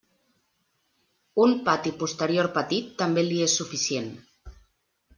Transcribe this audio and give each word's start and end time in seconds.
Un 1.43 1.53
pati 1.69 1.93
posterior 2.01 2.51
petit 2.57 2.91
també 3.05 3.29
li 3.31 3.41
és 3.51 3.61
suficient. 3.63 4.13